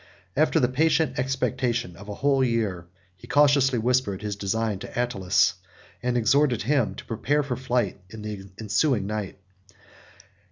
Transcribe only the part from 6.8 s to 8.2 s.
to prepare for flight